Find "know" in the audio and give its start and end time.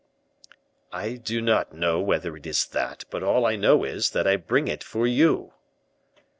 1.75-1.99, 3.55-3.83